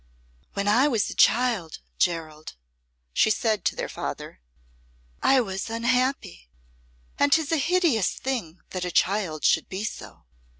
[0.53, 2.55] "When I was a child, Gerald,"
[3.13, 4.41] she said to their father,
[5.21, 6.49] "I was unhappy
[7.19, 10.25] and 'tis a hideous thing that a child should be so.